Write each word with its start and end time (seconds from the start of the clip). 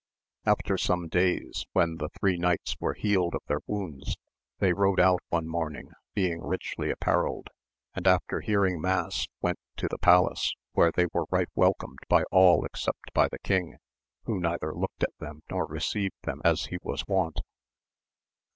After 0.47 0.79
some 0.79 1.09
days, 1.09 1.67
when 1.73 1.97
the 1.97 2.09
three 2.19 2.35
knights 2.35 2.75
were 2.79 2.95
healed 2.95 3.35
of 3.35 3.43
their 3.45 3.59
wounds, 3.67 4.17
they 4.57 4.73
rode 4.73 4.99
out 4.99 5.19
one 5.29 5.47
morning 5.47 5.91
being 6.15 6.41
richly 6.41 6.89
apparelled, 6.89 7.49
and 7.93 8.07
after 8.07 8.41
hearing 8.41 8.81
mass 8.81 9.27
went 9.41 9.59
to 9.77 9.87
the 9.87 9.99
palace, 9.99 10.55
where 10.71 10.91
they 10.91 11.05
were 11.13 11.25
right 11.29 11.49
welcomed 11.53 11.99
by 12.09 12.23
all 12.31 12.65
except 12.65 13.13
by 13.13 13.27
the 13.27 13.37
king, 13.37 13.77
who 14.23 14.39
neither 14.39 14.73
looked 14.73 15.03
at 15.03 15.15
them 15.19 15.41
nor 15.51 15.67
received 15.67 16.15
them 16.23 16.41
as 16.43 16.65
he 16.65 16.79
was 16.81 17.05
wont. 17.07 17.39